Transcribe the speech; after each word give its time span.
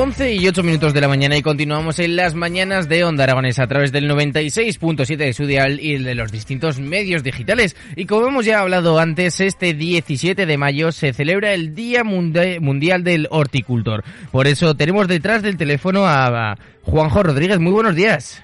11 0.00 0.34
y 0.34 0.46
8 0.46 0.62
minutos 0.62 0.94
de 0.94 1.00
la 1.00 1.08
mañana 1.08 1.36
y 1.36 1.42
continuamos 1.42 1.98
en 1.98 2.14
las 2.14 2.36
mañanas 2.36 2.88
de 2.88 3.02
Onda 3.02 3.24
Aragonesa 3.24 3.64
a 3.64 3.66
través 3.66 3.90
del 3.90 4.08
96.7 4.08 5.16
de 5.16 5.32
su 5.32 5.44
dial 5.44 5.80
y 5.80 6.00
de 6.00 6.14
los 6.14 6.30
distintos 6.30 6.78
medios 6.78 7.24
digitales. 7.24 7.74
Y 7.96 8.06
como 8.06 8.28
hemos 8.28 8.44
ya 8.44 8.60
hablado 8.60 9.00
antes, 9.00 9.40
este 9.40 9.74
17 9.74 10.46
de 10.46 10.56
mayo 10.56 10.92
se 10.92 11.12
celebra 11.12 11.52
el 11.52 11.74
Día 11.74 12.04
Mundial 12.04 13.02
del 13.02 13.26
Horticultor. 13.28 14.04
Por 14.30 14.46
eso 14.46 14.76
tenemos 14.76 15.08
detrás 15.08 15.42
del 15.42 15.56
teléfono 15.56 16.06
a 16.06 16.54
Juanjo 16.84 17.24
Rodríguez. 17.24 17.58
Muy 17.58 17.72
buenos 17.72 17.96
días. 17.96 18.40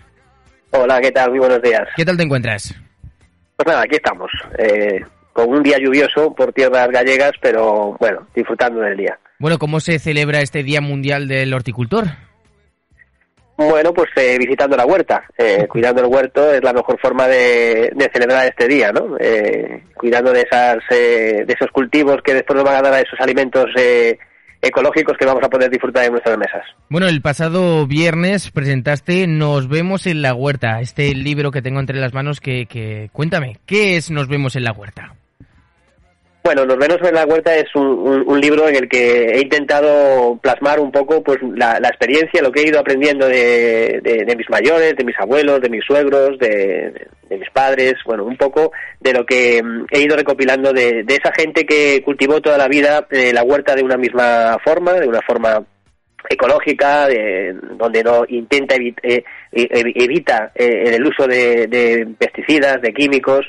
Hola, 0.72 1.00
¿qué 1.00 1.12
tal? 1.12 1.30
Muy 1.30 1.38
buenos 1.38 1.62
días. 1.62 1.86
¿Qué 1.96 2.04
tal 2.04 2.16
te 2.16 2.24
encuentras? 2.24 2.74
Pues 3.54 3.66
nada, 3.68 3.82
aquí 3.82 3.94
estamos. 3.94 4.28
Eh, 4.58 5.04
con 5.32 5.50
un 5.50 5.62
día 5.62 5.78
lluvioso 5.78 6.34
por 6.34 6.52
tierras 6.52 6.88
gallegas, 6.88 7.30
pero 7.40 7.96
bueno, 8.00 8.26
disfrutando 8.34 8.80
del 8.80 8.96
día. 8.96 9.16
Bueno, 9.38 9.58
¿cómo 9.58 9.80
se 9.80 9.98
celebra 9.98 10.40
este 10.40 10.62
Día 10.62 10.80
Mundial 10.80 11.28
del 11.28 11.52
Horticultor? 11.52 12.06
Bueno, 13.56 13.92
pues 13.94 14.10
eh, 14.16 14.36
visitando 14.38 14.76
la 14.76 14.84
huerta, 14.84 15.24
eh, 15.38 15.66
cuidando 15.68 16.02
el 16.02 16.08
huerto 16.08 16.52
es 16.52 16.62
la 16.62 16.72
mejor 16.72 16.98
forma 17.00 17.28
de, 17.28 17.92
celebrar 18.12 18.46
este 18.46 18.66
día, 18.66 18.90
¿no? 18.90 19.16
Eh, 19.20 19.84
cuidando 19.96 20.32
de 20.32 20.40
esas, 20.40 20.78
de 20.90 21.46
esos 21.46 21.70
cultivos 21.70 22.16
que 22.24 22.34
después 22.34 22.56
nos 22.56 22.64
van 22.64 22.76
a 22.76 22.82
dar 22.82 22.94
a 22.94 23.00
esos 23.00 23.20
alimentos 23.20 23.66
ecológicos 24.60 25.16
que 25.16 25.26
vamos 25.26 25.44
a 25.44 25.48
poder 25.48 25.70
disfrutar 25.70 26.04
en 26.04 26.12
nuestras 26.12 26.36
mesas. 26.36 26.62
Bueno, 26.88 27.06
el 27.06 27.20
pasado 27.20 27.86
viernes 27.86 28.50
presentaste 28.50 29.26
Nos 29.26 29.68
vemos 29.68 30.06
en 30.06 30.22
la 30.22 30.34
huerta, 30.34 30.80
este 30.80 31.14
libro 31.14 31.52
que 31.52 31.62
tengo 31.62 31.80
entre 31.80 32.00
las 32.00 32.12
manos 32.12 32.40
que, 32.40 32.66
que 32.66 33.08
cuéntame, 33.12 33.58
¿qué 33.66 33.96
es 33.96 34.10
Nos 34.10 34.26
vemos 34.26 34.56
en 34.56 34.64
la 34.64 34.72
huerta? 34.72 35.14
Bueno, 36.46 36.66
Los 36.66 36.76
Venos 36.76 36.98
en 37.00 37.14
la 37.14 37.24
Huerta 37.24 37.56
es 37.56 37.74
un, 37.74 38.38
libro 38.38 38.68
en 38.68 38.76
el 38.76 38.86
que 38.86 39.30
he 39.30 39.40
intentado 39.40 40.38
plasmar 40.42 40.78
un 40.78 40.92
poco 40.92 41.22
pues 41.22 41.38
la, 41.56 41.78
experiencia, 41.78 42.42
lo 42.42 42.52
que 42.52 42.60
he 42.60 42.68
ido 42.68 42.78
aprendiendo 42.78 43.26
de, 43.26 44.34
mis 44.36 44.50
mayores, 44.50 44.94
de 44.94 45.04
mis 45.04 45.18
abuelos, 45.18 45.62
de 45.62 45.70
mis 45.70 45.82
suegros, 45.82 46.38
de, 46.38 47.08
mis 47.30 47.48
padres, 47.48 47.94
bueno, 48.04 48.24
un 48.24 48.36
poco 48.36 48.72
de 49.00 49.14
lo 49.14 49.24
que 49.24 49.62
mm, 49.62 49.86
he 49.90 50.02
ido 50.02 50.16
recopilando 50.16 50.74
de, 50.74 51.02
esa 51.08 51.32
gente 51.32 51.64
que 51.64 52.02
cultivó 52.04 52.42
toda 52.42 52.58
la 52.58 52.68
vida 52.68 53.06
eh, 53.10 53.32
la 53.32 53.42
huerta 53.42 53.74
de 53.74 53.82
una 53.82 53.96
misma 53.96 54.58
forma, 54.62 54.92
de 54.92 55.08
una 55.08 55.22
forma 55.22 55.64
ecológica, 56.28 57.08
donde 57.78 58.04
no 58.04 58.26
intenta 58.28 58.74
eh, 58.74 58.92
e, 59.02 59.24
evita 59.50 60.52
eh, 60.54 60.94
el 60.94 61.06
uso 61.06 61.26
de 61.26 62.06
pesticidas, 62.18 62.82
de 62.82 62.92
químicos, 62.92 63.46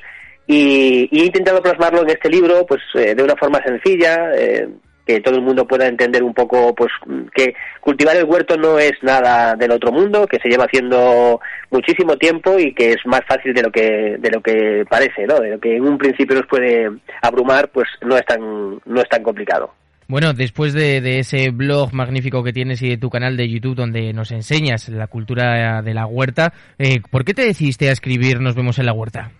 y, 0.47 1.09
he 1.11 1.25
intentado 1.25 1.61
plasmarlo 1.61 2.03
en 2.03 2.09
este 2.09 2.29
libro 2.29 2.65
pues 2.65 2.81
eh, 2.95 3.15
de 3.15 3.23
una 3.23 3.35
forma 3.35 3.61
sencilla 3.63 4.31
eh, 4.35 4.67
que 5.05 5.21
todo 5.21 5.35
el 5.35 5.41
mundo 5.41 5.67
pueda 5.67 5.87
entender 5.87 6.23
un 6.23 6.33
poco 6.33 6.73
pues 6.73 6.91
que 7.33 7.53
cultivar 7.79 8.15
el 8.17 8.25
huerto 8.25 8.57
no 8.57 8.79
es 8.79 8.93
nada 9.01 9.55
del 9.55 9.71
otro 9.71 9.91
mundo 9.91 10.27
que 10.27 10.39
se 10.39 10.49
lleva 10.49 10.65
haciendo 10.65 11.39
muchísimo 11.71 12.17
tiempo 12.17 12.57
y 12.59 12.73
que 12.73 12.91
es 12.91 13.05
más 13.05 13.21
fácil 13.27 13.53
de 13.53 13.61
lo 13.61 13.71
que 13.71 14.17
de 14.19 14.31
lo 14.31 14.41
que 14.41 14.83
parece 14.89 15.25
no 15.27 15.39
de 15.39 15.51
lo 15.51 15.59
que 15.59 15.75
en 15.75 15.87
un 15.87 15.97
principio 15.97 16.35
nos 16.35 16.47
puede 16.47 16.89
abrumar 17.21 17.69
pues 17.69 17.87
no 18.01 18.15
es 18.17 18.25
tan 18.25 18.79
no 18.85 19.01
es 19.01 19.09
tan 19.09 19.23
complicado 19.23 19.71
bueno, 20.07 20.33
después 20.33 20.73
de, 20.73 21.01
de, 21.01 21.17
ese 21.17 21.49
blog 21.49 21.91
magnífico 21.91 22.43
que 22.43 22.53
tienes 22.53 22.79
y 22.83 22.89
de 22.89 22.97
tu 22.97 23.09
canal 23.09 23.37
de 23.37 23.49
YouTube 23.49 23.73
donde 23.73 24.13
nos 24.13 24.31
enseñas 24.31 24.87
la 24.89 25.07
cultura 25.07 25.81
de 25.81 25.95
la 25.95 26.05
huerta, 26.05 26.53
eh, 26.77 27.01
¿por 27.09 27.25
qué 27.25 27.33
te 27.33 27.41
decidiste 27.41 27.89
a 27.89 27.91
escribir 27.91 28.39
Nos 28.39 28.53
vemos 28.53 28.77
en 28.77 28.85
la 28.85 28.93
huerta? 28.93 29.31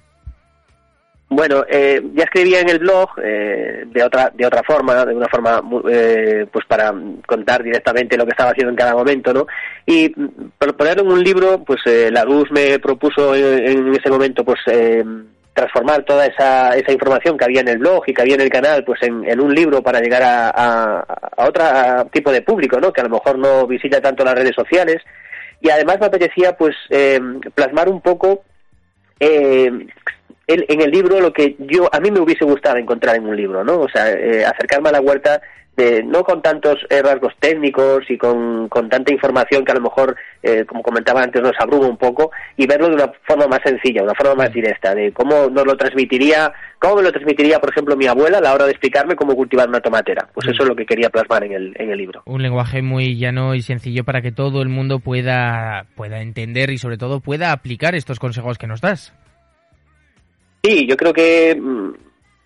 Bueno, 1.28 1.66
eh, 1.68 2.02
ya 2.14 2.24
escribía 2.26 2.60
en 2.60 2.70
el 2.70 2.80
blog 2.80 3.10
eh, 3.24 3.86
de 3.88 4.04
otra 4.04 4.32
de 4.34 4.46
otra 4.46 4.62
forma, 4.62 5.06
de 5.06 5.16
una 5.16 5.28
forma 5.28 5.60
eh, 5.90 6.46
pues 6.52 6.66
para 6.68 6.94
contar 7.26 7.64
directamente 7.64 8.16
lo 8.16 8.26
que 8.26 8.32
estaba 8.32 8.52
haciendo 8.52 8.70
en 8.70 8.76
cada 8.76 8.94
momento, 8.94 9.34
¿no? 9.34 9.48
Y 9.88 10.10
por 10.10 10.78
ponerlo 10.78 11.02
en 11.02 11.12
un 11.12 11.24
libro, 11.24 11.64
pues 11.64 11.82
la 12.12 12.24
luz 12.24 12.52
me 12.52 12.78
propuso 12.78 13.34
en, 13.34 13.94
ese 13.96 14.10
momento, 14.10 14.46
pues 14.46 14.60
transformar 15.54 16.04
toda 16.04 16.28
esa, 16.28 16.76
esa 16.76 16.92
información 16.92 17.38
que 17.38 17.46
había 17.46 17.62
en 17.62 17.70
el 17.70 17.80
blog 17.80 18.04
y 18.06 18.14
que 18.14 18.22
había 18.22 18.36
en 18.36 18.42
el 18.42 18.50
canal, 18.50 18.84
pues 18.84 19.02
en, 19.02 19.40
un 19.40 19.54
libro 19.56 19.82
para 19.82 20.02
llegar 20.02 20.22
a, 20.22 20.50
a, 20.50 21.48
otro 21.48 21.64
tipo 22.12 22.32
de 22.32 22.44
público, 22.44 22.80
¿no? 22.80 22.94
Que 22.94 23.02
a 23.02 23.06
lo 23.06 23.10
mejor 23.10 23.40
no 23.40 23.66
visita 23.66 24.00
tanto 24.00 24.24
las 24.24 24.36
redes 24.36 24.54
sociales 24.56 25.02
y 25.60 25.72
además 25.72 26.00
me 26.00 26.06
apetecía, 26.06 26.56
pues 26.56 26.76
plasmar 27.56 27.90
un 27.90 28.02
poco 28.02 28.44
eh, 29.20 29.72
en 30.48 30.82
el 30.82 30.92
libro 30.92 31.20
lo 31.20 31.34
que 31.34 31.56
yo 31.60 31.90
a 31.92 32.00
mí 32.00 32.12
me 32.12 32.20
hubiese 32.20 32.46
gustado 32.46 32.78
encontrar 32.78 33.16
en 33.16 33.28
un 33.28 33.36
libro, 33.36 33.64
¿no? 33.64 33.80
O 33.80 33.90
sea, 33.90 34.12
eh, 34.12 34.46
acercarme 34.46 34.90
a 34.90 34.94
la 34.94 35.02
huerta 35.02 35.42
de, 35.76 36.04
no 36.04 36.24
con 36.24 36.42
tantos 36.42 36.78
rasgos 36.90 37.34
técnicos 37.40 38.04
y 38.10 38.18
con, 38.18 38.70
tanta 38.90 39.12
información 39.12 39.66
que 39.66 39.72
a 39.72 39.76
lo 39.76 39.82
mejor, 39.82 40.16
eh, 40.42 40.64
como 40.66 40.82
comentaba 40.82 41.22
antes, 41.22 41.42
nos 41.42 41.54
abruma 41.60 41.88
un 41.88 41.98
poco 41.98 42.32
y 42.56 42.66
verlo 42.66 42.88
de 42.88 42.96
una 42.96 43.12
forma 43.28 43.48
más 43.48 43.60
sencilla, 43.64 44.04
una 44.04 44.14
forma 44.14 44.36
más 44.36 44.54
directa, 44.54 44.96
de 44.96 45.12
cómo 45.12 45.50
nos 45.50 45.66
lo 45.66 45.76
transmitiría, 45.76 46.54
cómo 46.80 46.98
me 46.98 47.04
lo 47.04 47.12
transmitiría, 47.12 47.60
por 47.60 47.72
ejemplo, 47.72 47.98
mi 47.98 48.08
abuela 48.08 48.38
a 48.38 48.42
la 48.42 48.54
hora 48.54 48.66
de 48.66 48.72
explicarme 48.72 49.16
cómo 49.16 49.36
cultivar 49.36 49.68
una 49.68 49.82
tomatera. 49.82 50.30
Pues 50.34 50.48
eso 50.48 50.64
es 50.64 50.70
lo 50.70 50.76
que 50.76 50.86
quería 50.86 51.10
plasmar 51.10 51.44
en 51.44 51.54
el, 51.54 51.74
en 51.78 51.92
el 51.92 51.98
libro. 51.98 52.24
Un 52.26 52.42
lenguaje 52.42 52.82
muy 52.82 53.18
llano 53.18 53.56
y 53.56 53.62
sencillo 53.62 54.04
para 54.04 54.22
que 54.22 54.32
todo 54.32 54.62
el 54.62 54.70
mundo 54.70 55.00
pueda, 55.00 55.88
pueda 55.96 56.22
entender 56.22 56.70
y 56.70 56.78
sobre 56.78 56.98
todo 56.98 57.20
pueda 57.20 57.52
aplicar 57.52 57.96
estos 57.96 58.20
consejos 58.20 58.58
que 58.58 58.68
nos 58.68 58.82
das. 58.82 59.14
Sí, 60.66 60.88
yo 60.88 60.98
creo 60.98 61.14
que, 61.14 61.56
mm, 61.56 61.94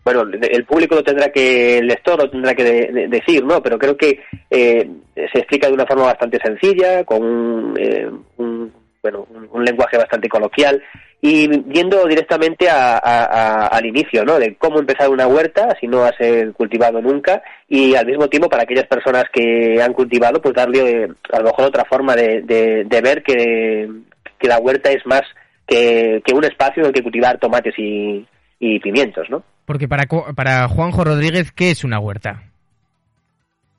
bueno, 0.03 0.23
el 0.41 0.65
público 0.65 0.95
lo 0.95 1.03
tendrá 1.03 1.31
que, 1.31 1.77
el 1.77 1.87
lector 1.87 2.19
lo 2.21 2.29
tendrá 2.29 2.53
que 2.53 2.63
decir, 3.09 3.45
¿no? 3.45 3.63
Pero 3.63 3.79
creo 3.79 3.95
que 3.95 4.19
eh, 4.49 4.89
se 5.15 5.39
explica 5.39 5.67
de 5.67 5.73
una 5.73 5.85
forma 5.85 6.05
bastante 6.05 6.37
sencilla, 6.43 7.05
con 7.05 7.23
un, 7.23 7.77
eh, 7.79 8.09
bueno, 9.01 9.25
un, 9.51 9.63
lenguaje 9.63 9.97
bastante 9.97 10.27
coloquial 10.27 10.83
y 11.21 11.47
yendo 11.71 12.05
directamente 12.05 12.67
al 12.69 13.85
inicio, 13.85 14.25
¿no? 14.25 14.37
De 14.37 14.55
cómo 14.55 14.79
empezar 14.79 15.09
una 15.09 15.27
huerta 15.27 15.77
si 15.79 15.87
no 15.87 16.03
has 16.03 16.15
cultivado 16.55 17.01
nunca 17.01 17.41
y 17.69 17.95
al 17.95 18.05
mismo 18.05 18.27
tiempo 18.27 18.49
para 18.49 18.63
aquellas 18.63 18.87
personas 18.87 19.25
que 19.31 19.81
han 19.81 19.93
cultivado, 19.93 20.41
pues 20.41 20.55
darle 20.55 21.03
eh, 21.03 21.07
a 21.31 21.39
lo 21.39 21.45
mejor 21.45 21.65
otra 21.65 21.85
forma 21.85 22.15
de, 22.15 22.41
de, 22.41 23.01
ver 23.01 23.23
que, 23.23 23.89
que 24.37 24.47
la 24.47 24.59
huerta 24.59 24.91
es 24.91 25.05
más 25.05 25.23
que, 25.69 26.21
un 26.33 26.43
espacio 26.43 26.81
en 26.81 26.87
el 26.87 26.93
que 26.93 27.03
cultivar 27.03 27.37
tomates 27.37 27.75
y, 27.77 28.25
pimientos, 28.79 29.29
¿no? 29.29 29.43
Porque 29.65 29.87
para, 29.87 30.05
para 30.35 30.67
Juanjo 30.67 31.03
Rodríguez, 31.03 31.51
¿qué 31.51 31.71
es 31.71 31.83
una 31.83 31.99
huerta? 31.99 32.43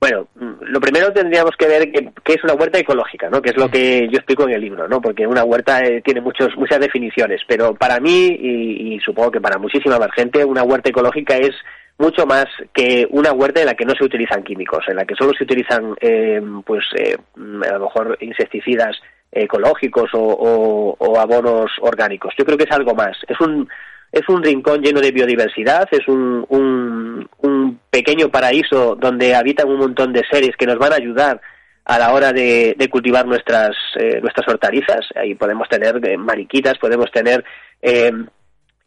Bueno, 0.01 0.27
lo 0.61 0.79
primero 0.79 1.13
tendríamos 1.13 1.51
que 1.55 1.67
ver 1.67 1.91
qué, 1.91 2.33
es 2.33 2.43
una 2.43 2.55
huerta 2.55 2.79
ecológica, 2.79 3.29
¿no? 3.29 3.39
Que 3.39 3.51
es 3.51 3.55
lo 3.55 3.69
que 3.69 4.07
yo 4.09 4.17
explico 4.17 4.47
en 4.47 4.55
el 4.55 4.61
libro, 4.61 4.87
¿no? 4.87 4.99
Porque 4.99 5.27
una 5.27 5.43
huerta 5.43 5.79
eh, 5.81 6.01
tiene 6.03 6.21
muchos, 6.21 6.57
muchas 6.57 6.79
definiciones, 6.79 7.41
pero 7.47 7.75
para 7.75 7.99
mí 7.99 8.35
y, 8.41 8.99
supongo 9.05 9.29
que 9.29 9.41
para 9.41 9.59
muchísima 9.59 9.99
más 9.99 10.11
gente, 10.15 10.43
una 10.43 10.63
huerta 10.63 10.89
ecológica 10.89 11.37
es 11.37 11.51
mucho 11.99 12.25
más 12.25 12.45
que 12.73 13.05
una 13.11 13.31
huerta 13.31 13.59
en 13.59 13.67
la 13.67 13.75
que 13.75 13.85
no 13.85 13.93
se 13.93 14.05
utilizan 14.05 14.43
químicos, 14.43 14.83
en 14.87 14.95
la 14.95 15.05
que 15.05 15.13
solo 15.13 15.33
se 15.37 15.43
utilizan, 15.43 15.93
eh, 16.01 16.41
pues, 16.65 16.83
eh, 16.97 17.15
a 17.35 17.77
lo 17.77 17.85
mejor 17.85 18.17
insecticidas 18.21 18.97
ecológicos 19.31 20.09
o, 20.13 21.17
abonos 21.17 21.71
orgánicos. 21.81 22.33
Yo 22.37 22.45
creo 22.45 22.57
que 22.57 22.65
es 22.65 22.71
algo 22.71 22.93
más. 22.93 23.17
Es 23.27 23.39
un, 23.39 23.67
es 24.11 24.27
un 24.27 24.43
rincón 24.43 24.81
lleno 24.81 24.99
de 24.99 25.11
biodiversidad, 25.11 25.87
es 25.91 26.07
un, 26.07 26.45
un, 26.49 27.79
pequeño 27.89 28.29
paraíso 28.29 28.95
donde 28.95 29.35
habitan 29.35 29.67
un 29.67 29.77
montón 29.77 30.13
de 30.13 30.23
seres 30.31 30.51
que 30.57 30.65
nos 30.65 30.77
van 30.77 30.93
a 30.93 30.95
ayudar 30.95 31.41
a 31.85 31.99
la 31.99 32.13
hora 32.13 32.31
de, 32.31 32.75
cultivar 32.89 33.25
nuestras, 33.25 33.75
eh, 33.99 34.19
nuestras 34.21 34.47
hortalizas. 34.47 35.05
Ahí 35.15 35.35
podemos 35.35 35.67
tener 35.67 35.99
eh, 36.07 36.17
mariquitas, 36.17 36.77
podemos 36.77 37.11
tener 37.11 37.43
eh, 37.81 38.11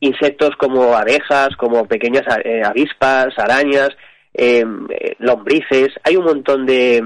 insectos 0.00 0.50
como 0.56 0.94
abejas, 0.94 1.50
como 1.56 1.86
pequeñas 1.86 2.24
avispas, 2.64 3.38
arañas, 3.38 3.90
lombrices. 5.18 5.88
Hay 6.02 6.16
un 6.16 6.24
montón 6.24 6.66
de, 6.66 7.02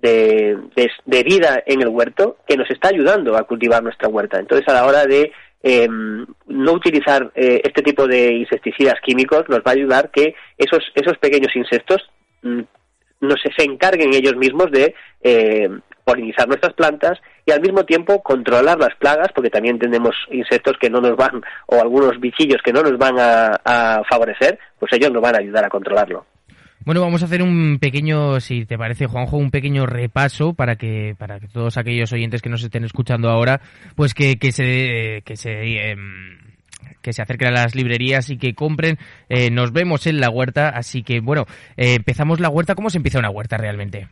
de, 0.00 1.22
vida 1.24 1.62
en 1.66 1.82
el 1.82 1.88
huerto 1.88 2.38
que 2.46 2.56
nos 2.56 2.70
está 2.70 2.88
ayudando 2.88 3.36
a 3.36 3.44
cultivar 3.44 3.82
nuestra 3.82 4.08
huerta. 4.08 4.38
Entonces, 4.38 4.66
a 4.68 4.74
la 4.74 4.86
hora 4.86 5.06
de 5.06 5.32
em, 5.62 6.26
no 6.46 6.72
utilizar 6.72 7.30
eh, 7.34 7.60
este 7.64 7.82
tipo 7.82 8.06
de 8.06 8.32
insecticidas 8.32 8.94
químicos, 9.02 9.48
nos 9.48 9.60
va 9.60 9.72
a 9.72 9.74
ayudar 9.74 10.10
que 10.10 10.34
esos, 10.56 10.82
esos 10.94 11.18
pequeños 11.18 11.54
insectos 11.54 12.10
mm, 12.42 12.60
no 13.20 13.34
se, 13.36 13.52
se, 13.56 13.64
encarguen 13.64 14.14
ellos 14.14 14.36
mismos 14.36 14.70
de 14.70 14.94
eh, 15.22 15.68
polinizar 16.04 16.48
nuestras 16.48 16.72
plantas 16.72 17.20
y 17.44 17.52
al 17.52 17.60
mismo 17.60 17.84
tiempo 17.84 18.22
controlar 18.22 18.78
las 18.78 18.94
plagas, 18.96 19.28
porque 19.34 19.50
también 19.50 19.78
tenemos 19.78 20.16
insectos 20.30 20.78
que 20.80 20.88
no 20.88 21.00
nos 21.00 21.16
van, 21.16 21.42
o 21.66 21.80
algunos 21.80 22.18
bichillos 22.18 22.62
que 22.64 22.72
no 22.72 22.82
nos 22.82 22.96
van 22.96 23.16
a 23.18 24.02
favorecer, 24.08 24.58
pues 24.78 24.92
ellos 24.94 25.12
nos 25.12 25.22
van 25.22 25.34
a 25.34 25.38
ayudar 25.38 25.66
a 25.66 25.68
controlarlo. 25.68 26.24
Bueno, 26.84 27.02
vamos 27.02 27.22
a 27.22 27.26
hacer 27.26 27.42
un 27.42 27.78
pequeño, 27.78 28.40
si 28.40 28.64
te 28.64 28.78
parece, 28.78 29.06
Juanjo, 29.06 29.36
un 29.36 29.50
pequeño 29.50 29.84
repaso 29.84 30.54
para 30.54 30.76
que 30.76 31.14
para 31.18 31.38
que 31.38 31.46
todos 31.46 31.76
aquellos 31.76 32.10
oyentes 32.12 32.40
que 32.40 32.48
nos 32.48 32.62
estén 32.62 32.84
escuchando 32.84 33.28
ahora, 33.28 33.60
pues 33.96 34.14
que, 34.14 34.38
que 34.38 34.50
se 34.50 35.22
que 35.26 35.36
se 35.36 35.90
em, 35.90 36.38
que 37.02 37.12
se 37.12 37.20
acerquen 37.20 37.48
a 37.48 37.62
las 37.62 37.74
librerías 37.74 38.30
y 38.30 38.38
que 38.38 38.54
compren. 38.54 38.96
Eh, 39.28 39.50
nos 39.50 39.72
vemos 39.72 40.06
en 40.06 40.20
la 40.20 40.30
huerta, 40.30 40.70
así 40.70 41.02
que 41.02 41.20
bueno, 41.20 41.44
eh, 41.76 41.96
empezamos 41.96 42.40
la 42.40 42.48
huerta. 42.48 42.74
¿Cómo 42.74 42.88
se 42.88 42.96
empieza 42.96 43.18
una 43.18 43.30
huerta 43.30 43.58
realmente? 43.58 44.08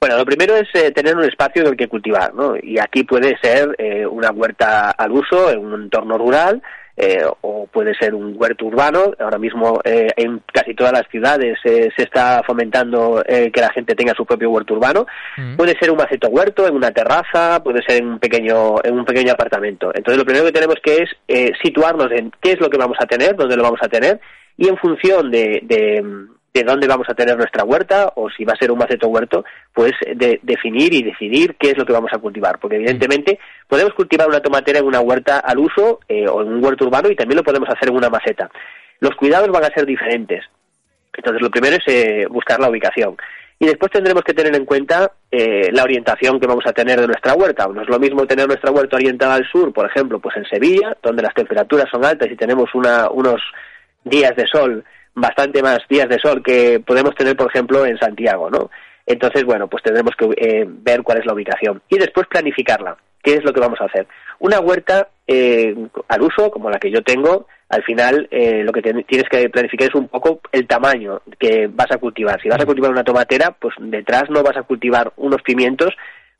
Bueno, 0.00 0.18
lo 0.18 0.24
primero 0.24 0.54
es 0.54 0.68
eh, 0.74 0.92
tener 0.92 1.16
un 1.16 1.24
espacio 1.24 1.62
en 1.62 1.68
el 1.68 1.76
que 1.76 1.88
cultivar, 1.88 2.34
¿no? 2.34 2.54
Y 2.62 2.78
aquí 2.78 3.02
puede 3.02 3.36
ser 3.42 3.74
una 4.10 4.30
huerta 4.30 4.90
al 4.90 5.10
uso 5.10 5.50
en 5.50 5.58
un 5.58 5.82
entorno 5.82 6.18
rural 6.18 6.62
eh, 6.96 7.24
o 7.40 7.66
puede 7.66 7.94
ser 7.94 8.14
un 8.14 8.34
huerto 8.36 8.66
urbano. 8.66 9.12
Ahora 9.18 9.38
mismo 9.38 9.80
eh, 9.84 10.08
en 10.16 10.42
casi 10.52 10.74
todas 10.74 10.92
las 10.92 11.08
ciudades 11.08 11.58
eh, 11.64 11.90
se 11.96 12.04
está 12.04 12.42
fomentando 12.46 13.22
que 13.26 13.60
la 13.60 13.72
gente 13.72 13.94
tenga 13.94 14.14
su 14.14 14.24
propio 14.24 14.50
huerto 14.50 14.74
urbano. 14.74 15.06
Mm. 15.36 15.56
Puede 15.56 15.76
ser 15.78 15.90
un 15.90 15.96
maceto 15.96 16.28
huerto 16.28 16.66
en 16.66 16.74
una 16.74 16.92
terraza, 16.92 17.62
puede 17.62 17.82
ser 17.86 18.02
en 18.02 18.08
un 18.08 18.18
pequeño 18.18 18.76
en 18.84 18.98
un 18.98 19.04
pequeño 19.04 19.32
apartamento. 19.32 19.90
Entonces 19.94 20.18
lo 20.18 20.24
primero 20.24 20.46
que 20.46 20.52
tenemos 20.52 20.76
que 20.82 21.02
es 21.02 21.50
situarnos 21.62 22.12
en 22.12 22.32
qué 22.40 22.52
es 22.52 22.60
lo 22.60 22.70
que 22.70 22.78
vamos 22.78 22.96
a 23.00 23.06
tener, 23.06 23.34
dónde 23.34 23.56
lo 23.56 23.64
vamos 23.64 23.80
a 23.82 23.88
tener 23.88 24.20
y 24.56 24.68
en 24.68 24.76
función 24.76 25.30
de 25.30 26.02
de 26.54 26.62
dónde 26.62 26.86
vamos 26.86 27.08
a 27.10 27.14
tener 27.14 27.36
nuestra 27.36 27.64
huerta 27.64 28.12
o 28.14 28.30
si 28.30 28.44
va 28.44 28.52
a 28.52 28.56
ser 28.56 28.70
un 28.70 28.78
maceto 28.78 29.08
huerto, 29.08 29.44
pues 29.72 29.92
de, 30.14 30.38
definir 30.44 30.94
y 30.94 31.02
decidir 31.02 31.56
qué 31.58 31.70
es 31.70 31.76
lo 31.76 31.84
que 31.84 31.92
vamos 31.92 32.12
a 32.12 32.18
cultivar. 32.18 32.60
Porque 32.60 32.76
evidentemente 32.76 33.40
podemos 33.68 33.92
cultivar 33.94 34.28
una 34.28 34.38
tomatera 34.38 34.78
en 34.78 34.84
una 34.84 35.00
huerta 35.00 35.40
al 35.40 35.58
uso 35.58 35.98
eh, 36.08 36.28
o 36.28 36.42
en 36.42 36.52
un 36.52 36.64
huerto 36.64 36.84
urbano 36.84 37.10
y 37.10 37.16
también 37.16 37.38
lo 37.38 37.42
podemos 37.42 37.68
hacer 37.68 37.88
en 37.88 37.96
una 37.96 38.08
maceta. 38.08 38.48
Los 39.00 39.16
cuidados 39.16 39.48
van 39.48 39.64
a 39.64 39.74
ser 39.74 39.84
diferentes. 39.84 40.44
Entonces 41.12 41.42
lo 41.42 41.50
primero 41.50 41.74
es 41.74 41.82
eh, 41.88 42.26
buscar 42.30 42.60
la 42.60 42.70
ubicación. 42.70 43.16
Y 43.58 43.66
después 43.66 43.90
tendremos 43.90 44.22
que 44.22 44.34
tener 44.34 44.54
en 44.54 44.64
cuenta 44.64 45.10
eh, 45.32 45.70
la 45.72 45.82
orientación 45.82 46.38
que 46.38 46.46
vamos 46.46 46.66
a 46.66 46.72
tener 46.72 47.00
de 47.00 47.08
nuestra 47.08 47.34
huerta. 47.34 47.66
No 47.66 47.82
es 47.82 47.88
lo 47.88 47.98
mismo 47.98 48.26
tener 48.26 48.46
nuestra 48.46 48.70
huerta 48.70 48.96
orientada 48.96 49.34
al 49.34 49.48
sur, 49.50 49.72
por 49.72 49.86
ejemplo, 49.86 50.20
pues 50.20 50.36
en 50.36 50.44
Sevilla, 50.44 50.96
donde 51.02 51.22
las 51.22 51.34
temperaturas 51.34 51.86
son 51.90 52.04
altas 52.04 52.30
y 52.30 52.36
tenemos 52.36 52.72
una, 52.74 53.10
unos 53.10 53.42
días 54.04 54.36
de 54.36 54.46
sol 54.46 54.84
bastante 55.14 55.62
más 55.62 55.80
días 55.88 56.08
de 56.08 56.18
sol 56.18 56.42
que 56.42 56.80
podemos 56.80 57.14
tener, 57.14 57.36
por 57.36 57.48
ejemplo, 57.48 57.86
en 57.86 57.98
Santiago, 57.98 58.50
¿no? 58.50 58.70
Entonces, 59.06 59.44
bueno, 59.44 59.68
pues 59.68 59.82
tendremos 59.82 60.14
que 60.16 60.26
eh, 60.36 60.64
ver 60.66 61.02
cuál 61.02 61.18
es 61.18 61.26
la 61.26 61.34
ubicación 61.34 61.82
y 61.88 61.98
después 61.98 62.26
planificarla. 62.26 62.96
¿Qué 63.22 63.34
es 63.34 63.44
lo 63.44 63.52
que 63.52 63.60
vamos 63.60 63.80
a 63.80 63.84
hacer? 63.84 64.06
Una 64.38 64.60
huerta 64.60 65.08
eh, 65.26 65.74
al 66.08 66.22
uso, 66.22 66.50
como 66.50 66.68
la 66.68 66.78
que 66.78 66.90
yo 66.90 67.02
tengo, 67.02 67.46
al 67.70 67.82
final 67.82 68.28
eh, 68.30 68.62
lo 68.62 68.72
que 68.72 68.82
tienes 68.82 69.28
que 69.30 69.48
planificar 69.48 69.88
es 69.88 69.94
un 69.94 70.08
poco 70.08 70.40
el 70.52 70.66
tamaño 70.66 71.22
que 71.38 71.68
vas 71.68 71.90
a 71.90 71.98
cultivar. 71.98 72.40
Si 72.42 72.48
vas 72.48 72.60
a 72.60 72.66
cultivar 72.66 72.90
una 72.90 73.04
tomatera, 73.04 73.52
pues 73.52 73.74
detrás 73.78 74.24
no 74.28 74.42
vas 74.42 74.56
a 74.56 74.62
cultivar 74.62 75.12
unos 75.16 75.40
pimientos 75.42 75.94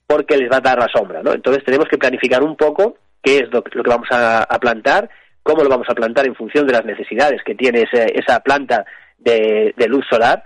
porque 0.06 0.36
les 0.36 0.50
va 0.50 0.58
a 0.58 0.60
dar 0.60 0.78
la 0.78 0.88
sombra, 0.88 1.22
¿no? 1.22 1.32
Entonces 1.32 1.64
tenemos 1.64 1.88
que 1.88 1.96
planificar 1.96 2.42
un 2.42 2.56
poco 2.56 2.96
qué 3.22 3.38
es 3.38 3.50
lo, 3.50 3.62
que 3.62 3.80
vamos 3.88 4.08
a 4.10 4.58
plantar 4.60 5.08
cómo 5.44 5.62
lo 5.62 5.68
vamos 5.68 5.86
a 5.88 5.94
plantar 5.94 6.26
en 6.26 6.34
función 6.34 6.66
de 6.66 6.72
las 6.72 6.84
necesidades 6.84 7.40
que 7.44 7.54
tiene 7.54 7.84
esa 7.92 8.40
planta 8.40 8.84
de, 9.18 9.86
luz 9.88 10.04
solar 10.10 10.42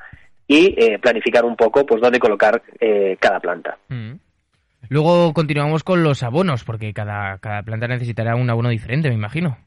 y 0.47 0.75
eh, 0.77 0.99
planificar 0.99 1.45
un 1.45 1.57
poco 1.57 1.87
pues 1.87 2.03
dónde 2.03 2.19
colocar 2.19 2.63
eh, 2.81 3.17
cada 3.19 3.41
planta. 3.41 3.79
Mm. 3.89 4.15
Luego 4.91 5.33
continuamos 5.33 5.85
con 5.85 6.03
los 6.03 6.23
abonos, 6.23 6.65
porque 6.65 6.93
cada, 6.93 7.39
cada 7.39 7.63
planta 7.63 7.89
necesitará 7.89 8.37
un 8.37 8.49
abono 8.49 8.71
diferente, 8.71 9.09
me 9.09 9.15
imagino. 9.15 9.59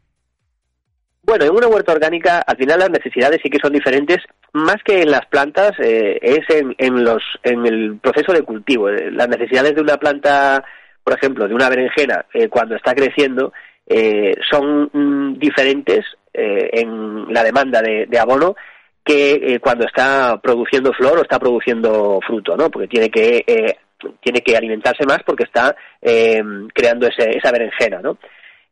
Bueno, 1.24 1.46
en 1.46 1.52
una 1.52 1.68
huerta 1.68 1.92
orgánica, 1.92 2.40
al 2.40 2.58
final 2.58 2.80
las 2.80 2.90
necesidades 2.90 3.40
sí 3.44 3.50
que 3.50 3.60
son 3.62 3.72
diferentes, 3.72 4.18
más 4.54 4.78
que 4.84 5.02
en 5.02 5.12
las 5.12 5.26
plantas, 5.28 5.74
eh, 5.80 6.18
es 6.22 6.50
en, 6.50 6.74
en, 6.78 7.04
los, 7.04 7.22
en 7.44 7.66
el 7.68 8.00
proceso 8.02 8.34
de 8.34 8.42
cultivo. 8.42 8.90
Las 8.90 9.30
necesidades 9.30 9.76
de 9.76 9.82
una 9.82 9.98
planta, 9.98 10.64
por 11.04 11.14
ejemplo, 11.14 11.48
de 11.48 11.54
una 11.54 11.70
berenjena, 11.70 12.26
cuando 12.50 12.76
está 12.76 12.96
creciendo, 12.96 13.54
eh, 13.88 14.36
son 14.50 14.90
mm, 14.94 15.40
diferentes 15.40 16.06
eh, 16.34 16.70
en 16.74 17.34
la 17.34 17.44
demanda 17.44 17.82
de, 17.82 18.08
abono 18.20 18.56
que 19.04 19.34
eh, 19.34 19.60
cuando 19.60 19.86
está 19.86 20.40
produciendo 20.42 20.94
flor 20.94 21.18
o 21.18 21.22
está 21.24 21.40
produciendo 21.40 22.20
fruto, 22.26 22.56
¿no? 22.56 22.70
Porque 22.70 22.88
tiene 22.88 23.10
que 23.10 23.76
tiene 24.20 24.42
que 24.42 24.58
alimentarse 24.58 25.06
más 25.06 25.20
porque 25.24 25.44
está 25.44 25.76
creando 26.02 27.08
ese, 27.08 27.38
esa 27.38 27.52
berenjena, 27.52 28.02
¿no? 28.02 28.18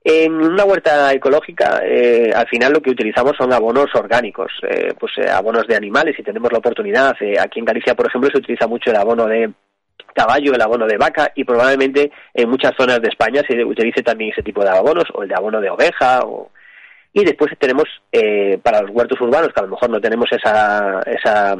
En 0.03 0.33
una 0.33 0.63
huerta 0.63 1.11
ecológica, 1.13 1.81
al 2.35 2.47
final 2.47 2.73
lo 2.73 2.81
que 2.81 2.89
utilizamos 2.91 3.33
son 3.37 3.53
abonos 3.53 3.93
orgánicos, 3.93 4.51
pues 4.99 5.11
abonos 5.29 5.67
de 5.67 5.75
animales. 5.75 6.17
y 6.17 6.23
tenemos 6.23 6.51
la 6.51 6.57
oportunidad, 6.57 7.15
aquí 7.39 7.59
en 7.59 7.65
Galicia, 7.65 7.93
por 7.93 8.07
ejemplo, 8.07 8.29
se 8.31 8.39
utiliza 8.39 8.65
mucho 8.65 8.89
el 8.89 8.95
abono 8.95 9.27
de, 9.27 9.51
caballo, 10.13 10.53
el 10.53 10.61
abono 10.61 10.85
de 10.85 10.97
vaca 10.97 11.31
y 11.35 11.43
probablemente 11.43 12.11
en 12.33 12.49
muchas 12.49 12.73
zonas 12.77 13.01
de 13.01 13.09
España 13.09 13.41
se 13.47 13.63
utilice 13.63 14.03
también 14.03 14.31
ese 14.31 14.43
tipo 14.43 14.63
de 14.63 14.69
abonos 14.69 15.05
o 15.13 15.23
el 15.23 15.29
de 15.29 15.35
abono 15.35 15.61
de 15.61 15.69
oveja 15.69 16.21
o... 16.25 16.51
y 17.13 17.23
después 17.23 17.51
tenemos 17.59 17.85
eh, 18.11 18.57
para 18.61 18.81
los 18.81 18.91
huertos 18.91 19.19
urbanos 19.21 19.49
que 19.53 19.59
a 19.59 19.63
lo 19.63 19.69
mejor 19.69 19.89
no 19.89 20.01
tenemos 20.01 20.29
esa, 20.31 21.01
esa 21.05 21.55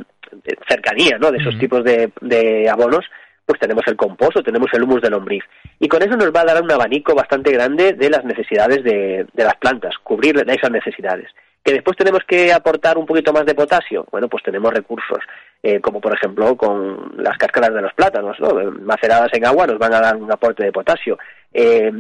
cercanía 0.68 1.18
¿no? 1.20 1.32
de 1.32 1.38
esos 1.38 1.58
tipos 1.58 1.84
de, 1.84 2.12
de 2.22 2.70
abonos 2.70 3.06
pues 3.50 3.60
tenemos 3.60 3.84
el 3.88 3.96
compost 3.96 4.38
o 4.38 4.44
tenemos 4.44 4.68
el 4.74 4.84
humus 4.84 5.02
de 5.02 5.10
lombriz. 5.10 5.44
Y 5.80 5.88
con 5.88 6.04
eso 6.04 6.16
nos 6.16 6.32
va 6.32 6.42
a 6.42 6.54
dar 6.54 6.62
un 6.62 6.72
abanico 6.72 7.16
bastante 7.16 7.52
grande 7.52 7.94
de 7.94 8.08
las 8.08 8.24
necesidades 8.24 8.84
de, 8.84 9.26
de 9.34 9.44
las 9.44 9.56
plantas, 9.56 9.96
cubrir 10.04 10.36
esas 10.48 10.70
necesidades. 10.70 11.32
Que 11.64 11.74
después 11.74 11.98
tenemos 11.98 12.24
que 12.28 12.54
aportar 12.54 12.98
un 12.98 13.06
poquito 13.06 13.34
más 13.34 13.46
de 13.46 13.54
potasio. 13.54 14.06
Bueno, 14.12 14.28
pues 14.28 14.44
tenemos 14.44 14.74
recursos, 14.74 15.20
eh, 15.62 15.80
como 15.80 16.00
por 16.00 16.14
ejemplo 16.14 16.56
con 16.56 17.14
las 17.18 17.38
cáscaras 17.38 17.74
de 17.74 17.82
los 17.82 17.94
plátanos, 17.94 18.40
¿no? 18.40 18.72
maceradas 18.82 19.30
en 19.34 19.46
agua 19.46 19.68
nos 19.68 19.78
van 19.78 19.94
a 19.94 20.00
dar 20.00 20.16
un 20.16 20.32
aporte 20.32 20.64
de 20.64 20.72
potasio. 20.72 21.18
Eh, 21.54 21.92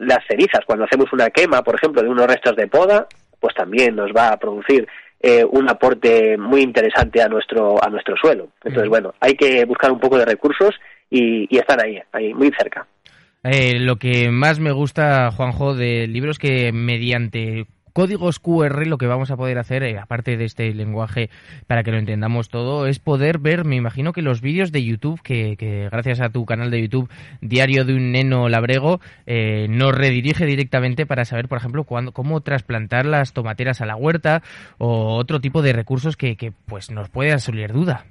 las 0.00 0.26
cenizas, 0.26 0.64
cuando 0.66 0.84
hacemos 0.84 1.12
una 1.12 1.30
quema, 1.30 1.62
por 1.62 1.76
ejemplo, 1.76 2.02
de 2.02 2.08
unos 2.08 2.26
restos 2.26 2.56
de 2.56 2.66
poda, 2.66 3.06
pues 3.38 3.54
también 3.54 3.94
nos 3.94 4.10
va 4.10 4.30
a 4.30 4.36
producir 4.38 4.88
eh, 5.20 5.44
un 5.48 5.68
aporte 5.70 6.36
muy 6.36 6.62
interesante 6.62 7.22
a 7.22 7.28
nuestro 7.28 7.82
a 7.82 7.88
nuestro 7.88 8.16
suelo. 8.16 8.48
Entonces, 8.64 8.88
bueno, 8.88 9.14
hay 9.20 9.34
que 9.34 9.64
buscar 9.64 9.92
un 9.92 10.00
poco 10.00 10.18
de 10.18 10.24
recursos 10.24 10.74
y, 11.08 11.46
y 11.54 11.58
están 11.58 11.80
ahí, 11.82 12.00
ahí 12.12 12.34
muy 12.34 12.50
cerca. 12.58 12.86
lo 13.44 13.96
que 13.96 14.30
más 14.30 14.58
me 14.58 14.72
gusta, 14.72 15.30
Juanjo, 15.30 15.74
del 15.74 16.12
libro 16.12 16.32
es 16.32 16.38
que 16.38 16.72
mediante 16.72 17.66
códigos 17.96 18.40
QR 18.40 18.86
lo 18.86 18.98
que 18.98 19.06
vamos 19.06 19.30
a 19.30 19.38
poder 19.38 19.56
hacer, 19.56 19.82
eh, 19.82 19.98
aparte 19.98 20.36
de 20.36 20.44
este 20.44 20.74
lenguaje 20.74 21.30
para 21.66 21.82
que 21.82 21.90
lo 21.90 21.96
entendamos 21.96 22.50
todo, 22.50 22.86
es 22.86 22.98
poder 22.98 23.38
ver, 23.38 23.64
me 23.64 23.74
imagino 23.74 24.12
que 24.12 24.20
los 24.20 24.42
vídeos 24.42 24.70
de 24.70 24.84
YouTube, 24.84 25.22
que, 25.22 25.88
gracias 25.90 26.20
a 26.20 26.28
tu 26.28 26.44
canal 26.44 26.70
de 26.70 26.82
YouTube, 26.82 27.08
Diario 27.40 27.86
de 27.86 27.94
un 27.94 28.12
Neno 28.12 28.50
Labrego, 28.50 29.00
eh, 29.24 29.66
nos 29.70 29.94
redirige 29.94 30.44
directamente 30.44 31.06
para 31.06 31.24
saber, 31.24 31.48
por 31.48 31.56
ejemplo, 31.56 31.84
cómo 31.84 32.42
trasplantar 32.42 33.06
las 33.06 33.32
tomateras 33.32 33.80
a 33.80 33.86
la 33.86 33.96
huerta 33.96 34.42
o 34.76 35.16
otro 35.16 35.40
tipo 35.40 35.62
de 35.62 35.72
recursos 35.72 36.18
que, 36.18 36.36
que 36.36 36.52
pues 36.52 36.90
nos 36.90 37.08
puede 37.08 37.38
salir 37.38 37.72
duda. 37.72 38.04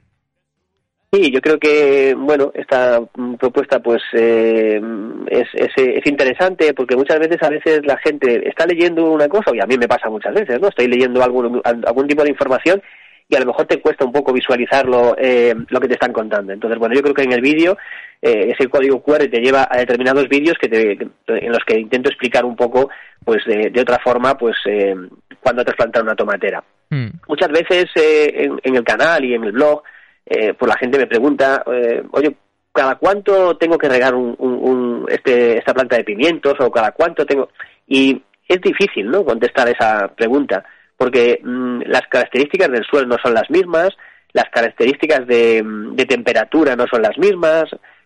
Sí, 1.16 1.32
yo 1.32 1.40
creo 1.40 1.58
que, 1.58 2.14
bueno, 2.18 2.52
esta 2.54 3.00
mm, 3.16 3.36
propuesta 3.36 3.80
pues 3.80 4.02
eh, 4.14 4.82
es, 5.28 5.48
es, 5.56 6.06
interesante 6.06 6.74
porque 6.74 6.98
muchas 6.98 7.20
veces 7.20 7.42
a 7.42 7.50
veces 7.50 7.86
la 7.86 7.98
gente 7.98 8.48
está 8.50 8.66
leyendo 8.66 9.10
una 9.12 9.30
cosa, 9.30 9.52
y 9.54 9.62
a 9.62 9.66
mí 9.66 9.78
me 9.78 9.88
pasa 9.88 10.10
muchas 10.10 10.34
veces, 10.34 10.60
¿no? 10.60 10.68
Estoy 10.68 10.88
leyendo 10.88 11.24
algún, 11.24 11.62
algún 11.64 12.08
tipo 12.08 12.24
de 12.24 12.32
información 12.32 12.82
y 13.30 13.36
a 13.36 13.40
lo 13.40 13.46
mejor 13.46 13.66
te 13.66 13.80
cuesta 13.80 14.04
un 14.04 14.12
poco 14.12 14.34
visualizarlo 14.34 15.16
eh, 15.18 15.56
lo 15.70 15.80
que 15.80 15.88
te 15.88 15.94
están 15.94 16.12
contando. 16.12 16.52
Entonces, 16.52 16.78
bueno, 16.78 16.96
yo 16.96 17.02
creo 17.02 17.14
que 17.14 17.24
en 17.24 17.32
el 17.32 17.42
vídeo 17.42 17.78
eh, 18.22 18.54
ese 18.54 18.68
código 18.68 19.02
QR 19.02 19.30
te 19.30 19.40
lleva 19.40 19.68
a 19.70 19.78
determinados 19.78 20.28
vídeos 20.28 20.58
que 20.60 20.68
te, 20.68 20.92
en 20.92 21.52
los 21.52 21.64
que 21.66 21.80
intento 21.80 22.10
explicar 22.10 22.44
un 22.44 22.58
poco, 22.58 22.90
pues 23.24 23.44
de, 23.46 23.70
de 23.70 23.82
otra 23.82 24.00
forma, 24.04 24.38
pues 24.38 24.58
eh, 24.66 24.96
cuándo 25.40 25.64
trasplantar 25.64 26.04
una 26.04 26.16
tomatera. 26.16 26.62
Mm. 26.90 27.08
Muchas 27.28 27.50
veces 27.50 27.86
en, 27.96 28.60
en 28.62 28.76
el 28.76 28.84
canal 28.84 29.24
y 29.24 29.34
en 29.34 29.46
el 29.46 29.54
blog 29.54 29.82
eh, 30.26 30.54
pues 30.54 30.70
la 30.70 30.78
gente 30.78 30.98
me 30.98 31.08
pregunta, 31.08 31.64
eh, 31.72 32.04
oye, 32.12 32.36
¿cada 32.74 32.96
cuánto 32.96 33.58
tengo 33.58 33.78
que 33.78 33.90
regar 33.90 34.16
un, 34.16 35.06
este, 35.10 35.58
esta 35.58 35.74
planta 35.74 35.98
de 35.98 36.04
pimientos 36.04 36.56
o 36.60 36.72
cada 36.72 36.92
cuánto 36.92 37.26
tengo? 37.26 37.50
Y 37.88 38.22
es 38.48 38.62
difícil, 38.62 39.10
¿no?, 39.10 39.24
contestar 39.24 39.68
esa 39.70 40.08
pregunta, 40.16 40.64
porque 40.98 41.40
mm, 41.44 41.84
las 41.88 42.04
características 42.10 42.70
del 42.70 42.86
suelo 42.86 43.08
no 43.08 43.18
son 43.24 43.34
las 43.34 43.50
mismas, 43.50 43.90
las 44.34 44.50
características 44.52 45.26
de, 45.28 45.64
temperatura 46.08 46.76
no 46.76 46.86
son 46.92 47.02
las 47.02 47.18
mismas. 47.18 47.64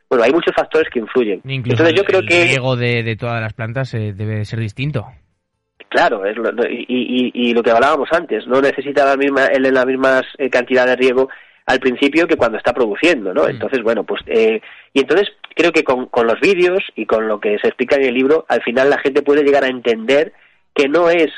Bueno, 0.07 0.23
hay 0.23 0.31
muchos 0.31 0.53
factores 0.55 0.87
que 0.91 0.99
influyen. 0.99 1.41
Entonces 1.43 1.93
yo 1.93 2.03
creo 2.03 2.21
que 2.21 2.43
el 2.43 2.47
riego 2.49 2.75
de, 2.75 3.03
de 3.03 3.15
todas 3.15 3.41
las 3.41 3.53
plantas 3.53 3.93
eh, 3.93 4.13
debe 4.13 4.45
ser 4.45 4.59
distinto. 4.59 5.07
Claro, 5.89 6.25
es 6.25 6.37
lo, 6.37 6.51
y, 6.69 7.31
y, 7.33 7.53
lo 7.53 7.63
que 7.63 7.71
hablábamos 7.71 8.09
antes, 8.11 8.45
no 8.45 8.61
necesita 8.61 9.05
la 9.05 9.17
misma, 9.17 9.45
él 9.47 9.63
la 9.73 9.85
misma 9.85 10.21
eh, 10.37 10.49
cantidad 10.49 10.85
de 10.85 10.95
riego 10.95 11.29
al 11.69 11.79
principio 11.79 12.25
que 12.25 12.35
cuando 12.35 12.57
está 12.57 12.73
produciendo, 12.73 13.31
¿no? 13.31 13.43
Mm. 13.43 13.51
Entonces, 13.51 13.83
bueno, 13.83 14.03
pues, 14.03 14.21
eh, 14.25 14.59
y 14.91 15.01
entonces 15.01 15.29
creo 15.55 15.71
que 15.71 15.83
con, 15.83 16.07
con 16.07 16.25
los 16.25 16.39
vídeos 16.39 16.79
y 16.95 17.05
con 17.05 17.27
lo 17.27 17.39
que 17.39 17.59
se 17.59 17.67
explica 17.67 17.95
en 17.95 18.05
el 18.05 18.15
libro, 18.15 18.43
al 18.49 18.63
final 18.63 18.89
la 18.89 18.97
gente 18.97 19.21
puede 19.21 19.43
llegar 19.43 19.63
a 19.63 19.69
entender 19.69 20.33
que 20.73 20.89
no 20.89 21.11
es 21.11 21.29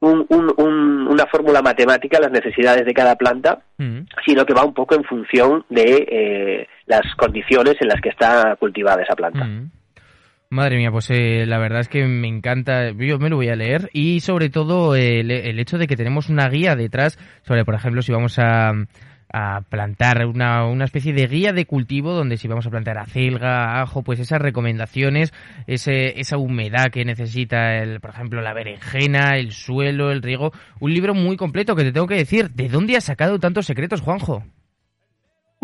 un, 0.00 0.26
un, 0.28 1.08
una 1.08 1.26
fórmula 1.26 1.62
matemática 1.62 2.20
las 2.20 2.30
necesidades 2.32 2.84
de 2.84 2.92
cada 2.92 3.16
planta, 3.16 3.62
mm. 3.78 4.00
sino 4.26 4.44
que 4.44 4.52
va 4.52 4.62
un 4.62 4.74
poco 4.74 4.94
en 4.94 5.04
función 5.04 5.64
de 5.70 6.06
eh, 6.06 6.68
las 6.84 7.02
condiciones 7.16 7.76
en 7.80 7.88
las 7.88 8.00
que 8.02 8.10
está 8.10 8.54
cultivada 8.56 9.02
esa 9.02 9.14
planta. 9.14 9.44
Mm. 9.46 9.70
Madre 10.50 10.76
mía, 10.76 10.90
pues 10.90 11.08
eh, 11.08 11.46
la 11.46 11.56
verdad 11.56 11.80
es 11.80 11.88
que 11.88 12.04
me 12.04 12.28
encanta, 12.28 12.90
yo 12.90 13.18
me 13.18 13.30
lo 13.30 13.36
voy 13.36 13.48
a 13.48 13.56
leer 13.56 13.88
y 13.94 14.20
sobre 14.20 14.50
todo 14.50 14.94
el, 14.96 15.30
hecho 15.30 15.78
de 15.78 15.86
que 15.86 15.96
tenemos 15.96 16.28
una 16.28 16.46
guía 16.50 16.76
detrás 16.76 17.18
sobre, 17.40 17.64
por 17.64 17.74
ejemplo, 17.74 18.02
si 18.02 18.12
vamos 18.12 18.38
a, 18.38 18.72
plantar 19.68 20.26
una, 20.26 20.66
una, 20.66 20.84
especie 20.84 21.12
de 21.12 21.26
guía 21.26 21.52
de 21.52 21.66
cultivo 21.66 22.12
donde 22.12 22.36
si 22.36 22.48
vamos 22.48 22.66
a 22.66 22.70
plantar 22.70 22.98
acelga, 22.98 23.80
ajo, 23.80 24.02
pues 24.02 24.20
esas 24.20 24.40
recomendaciones, 24.40 25.32
ese, 25.66 26.20
esa 26.20 26.36
humedad 26.36 26.90
que 26.92 27.04
necesita, 27.04 27.78
el, 27.78 28.00
por 28.00 28.10
ejemplo, 28.10 28.42
la 28.42 28.52
berenjena, 28.52 29.38
el 29.38 29.52
suelo, 29.52 30.10
el 30.10 30.22
riego, 30.22 30.52
un 30.80 30.92
libro 30.92 31.14
muy 31.14 31.36
completo 31.36 31.74
que 31.74 31.84
te 31.84 31.92
tengo 31.92 32.06
que 32.06 32.16
decir, 32.16 32.50
¿de 32.50 32.68
dónde 32.68 32.96
has 32.96 33.04
sacado 33.04 33.38
tantos 33.38 33.66
secretos, 33.66 34.00
Juanjo? 34.00 34.44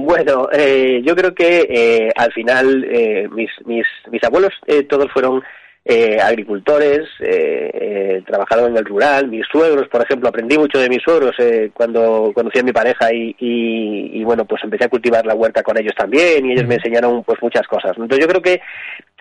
Bueno, 0.01 0.49
eh, 0.53 1.03
yo 1.05 1.17
creo 1.17 1.35
que 1.35 1.67
eh, 1.69 2.09
al 2.15 2.33
final 2.33 2.85
eh, 2.85 3.29
mis, 3.33 3.51
mis, 3.67 3.85
mis 4.13 4.23
abuelos 4.23 4.53
eh, 4.69 4.85
todos 4.85 5.11
fueron 5.13 5.43
eh, 5.91 6.19
agricultores, 6.21 7.09
eh, 7.19 8.23
trabajaron 8.27 8.73
en 8.73 8.77
el 8.77 8.85
rural, 8.85 9.29
mis 9.29 9.47
suegros, 9.51 9.89
por 9.89 10.03
ejemplo, 10.03 10.29
aprendí 10.29 10.59
mucho 10.59 10.79
de 10.79 10.91
mis 10.91 11.03
suegros 11.03 11.35
cuando 11.73 12.31
conocí 12.35 12.59
a 12.59 12.63
mi 12.63 12.73
pareja 12.73 13.11
y, 13.11 13.35
y, 13.39 14.23
bueno, 14.23 14.45
pues 14.45 14.63
empecé 14.63 14.85
a 14.85 14.91
cultivar 14.91 15.25
la 15.25 15.35
huerta 15.35 15.63
con 15.63 15.79
ellos 15.79 15.95
también 15.97 16.45
y 16.45 16.53
ellos 16.53 16.67
me 16.67 16.75
enseñaron 16.75 17.25
pues 17.25 17.41
muchas 17.41 17.67
cosas. 17.67 17.93
Entonces 17.97 18.19
yo 18.19 18.29
creo 18.29 18.43
que 18.43 18.61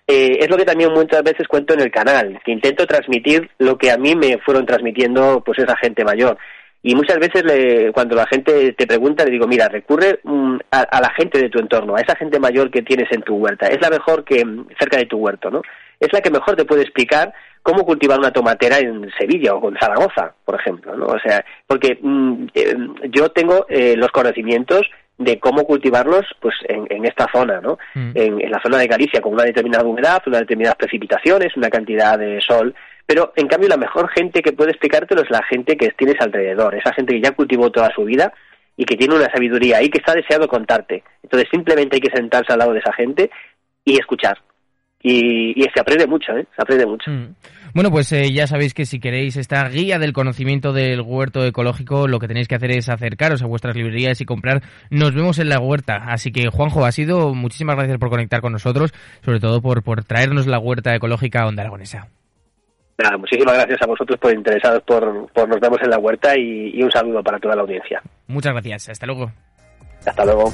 es 0.07 0.50
lo 0.50 0.57
que 0.57 0.65
también 0.65 0.91
muchas 0.91 1.24
veces 1.24 1.47
cuento 1.47 1.74
en 1.74 1.79
el 1.79 1.91
canal, 1.91 2.38
que 2.43 2.51
intento 2.51 2.86
transmitir 2.86 3.50
lo 3.59 3.77
que 3.77 3.89
a 3.89 3.97
mí 3.97 4.13
me 4.15 4.38
fueron 4.39 4.65
transmitiendo 4.65 5.41
pues 5.45 5.59
esa 5.59 5.77
gente 5.77 6.03
mayor. 6.03 6.38
Y 6.83 6.95
muchas 6.95 7.17
veces 7.17 7.43
le, 7.43 7.91
cuando 7.91 8.15
la 8.15 8.25
gente 8.27 8.74
te 8.74 8.88
pregunta, 8.88 9.25
le 9.25 9.31
digo, 9.31 9.47
mira, 9.47 9.67
recurre 9.67 10.19
mm, 10.24 10.57
a, 10.71 11.01
la 11.01 11.12
gente 11.17 11.39
de 11.39 11.50
tu 11.50 11.59
entorno, 11.59 11.95
a 11.95 12.01
esa 12.01 12.15
gente 12.15 12.39
mayor 12.39 12.69
que 12.71 12.81
tienes 12.81 13.12
en 13.12 13.24
tu 13.24 13.36
huerta. 13.36 13.67
Es 13.67 13.81
la 13.81 13.89
mejor 13.89 14.24
que 14.24 14.45
mm, 14.45 14.67
cerca 14.79 14.97
de 14.97 15.05
tu 15.05 15.17
huerto, 15.17 15.50
¿no? 15.50 15.62
Es 16.00 16.13
la 16.13 16.22
que 16.22 16.32
mejor 16.32 16.56
te 16.56 16.66
puede 16.66 16.84
explicar 16.84 17.34
cómo 17.63 17.86
cultivar 17.86 18.20
una 18.20 18.32
tomatera 18.32 18.77
en 18.77 19.10
Sevilla 19.18 19.56
o 19.56 19.70
en 19.70 19.77
Zaragoza, 19.77 20.34
por 20.46 20.56
ejemplo, 20.56 20.96
¿no? 20.96 21.06
O 21.08 21.20
sea, 21.20 21.44
porque 21.66 21.98
mm, 22.01 22.48
eh, 22.54 22.75
yo 23.10 23.30
tengo 23.30 23.66
eh, 23.68 23.96
los 23.98 24.12
conocimientos 24.12 24.82
de 25.18 25.39
cómo 25.39 25.66
cultivarlos 25.66 26.25
pues 26.39 26.56
en, 26.68 26.86
en 26.89 27.06
esta 27.06 27.27
zona, 27.34 27.60
¿no? 27.60 27.80
En, 27.96 28.39
en, 28.39 28.51
la 28.51 28.62
zona 28.62 28.77
de 28.77 28.88
Galicia 28.88 29.20
con 29.20 29.34
una 29.34 29.44
determinada 29.44 29.84
humedad, 29.84 30.22
unas 30.27 30.42
determinadas 30.42 30.77
precipitaciones, 30.77 31.58
una 31.58 31.70
cantidad 31.70 32.20
de 32.20 32.39
sol 32.39 32.75
pero 33.08 33.32
en 33.38 33.48
cambio 33.48 33.70
la 33.70 33.77
mejor 33.77 34.10
gente 34.10 34.42
que 34.42 34.51
puede 34.51 34.72
explicártelo 34.72 35.22
es 35.22 35.32
la 35.32 35.42
gente 35.44 35.77
que 35.77 35.89
tienes 35.92 36.20
alrededor, 36.20 36.75
esa 36.75 36.94
gente 36.94 37.13
que 37.13 37.22
ya 37.22 37.32
cultivó 37.32 37.72
toda 37.72 37.89
su 37.96 38.04
vida 38.04 38.34
y 38.75 38.84
que 38.84 38.98
tiene 38.98 39.16
una 39.16 39.32
sabiduría 39.32 39.77
ahí 39.77 39.89
que 39.89 40.00
está 40.00 40.13
deseado 40.13 40.48
contarte. 40.48 41.04
Entonces 41.24 41.48
simplemente 41.50 41.96
hay 41.96 42.01
que 42.01 42.16
sentarse 42.16 42.51
al 42.51 42.60
lado 42.60 42.74
de 42.74 42.80
esa 42.80 42.92
gente 42.92 43.32
y 43.86 43.98
escuchar. 43.98 44.38
Y, 45.10 45.64
se 45.74 45.80
aprende 45.80 46.06
mucho, 46.06 46.34
¿eh? 46.34 46.46
Se 46.56 46.62
aprende 46.62 46.86
mucho. 46.86 47.10
Mm. 47.10 47.34
Bueno, 47.74 47.92
pues 47.92 48.12
eh, 48.12 48.32
ya 48.34 48.48
sabéis 48.48 48.74
que 48.74 48.86
si 48.86 49.00
queréis 49.00 49.38
esta 49.38 49.68
guía 49.70 50.00
del 50.00 50.12
conocimiento 50.12 50.74
del 50.74 51.02
huerto 51.02 51.46
ecológico, 51.46 52.08
lo 52.08 52.20
que 52.20 52.28
tenéis 52.28 52.48
que 52.48 52.56
hacer 52.56 52.72
es 52.72 52.90
acercaros 52.90 53.42
a 53.42 53.48
vuestras 53.48 53.76
librerías 53.76 54.20
y 54.20 54.26
comprar. 54.26 54.64
Nos 54.90 55.14
vemos 55.14 55.40
en 55.40 55.50
la 55.50 55.60
huerta. 55.60 56.04
Así 56.08 56.32
que, 56.32 56.50
Juanjo, 56.50 56.86
ha 56.86 56.92
sido 56.92 57.34
muchísimas 57.34 57.76
gracias 57.76 57.98
por 58.00 58.10
conectar 58.10 58.42
con 58.42 58.52
nosotros, 58.52 58.94
sobre 59.24 59.40
todo 59.40 59.62
por, 59.62 59.84
por 59.84 60.04
traernos 60.04 60.48
la 60.48 60.60
huerta 60.60 60.96
ecológica 60.96 61.44
a 61.44 61.48
Onda 61.48 61.62
Aragonesa. 61.64 62.08
Nada, 62.98 63.18
muchísimas 63.18 63.54
gracias 63.54 63.80
a 63.82 63.86
vosotros 63.86 64.20
por 64.20 64.34
interesados 64.34 64.82
por, 64.84 65.32
por 65.32 65.48
nos 65.48 65.60
vemos 65.60 65.78
en 65.84 65.90
la 65.92 66.00
huerta 66.00 66.38
y, 66.38 66.72
y 66.74 66.82
un 66.82 66.92
saludo 66.92 67.22
para 67.22 67.38
toda 67.38 67.56
la 67.56 67.62
audiencia. 67.62 68.02
Muchas 68.26 68.54
gracias, 68.54 68.90
hasta 68.90 69.06
luego. 69.06 69.32
Hasta 70.06 70.26
luego. 70.26 70.52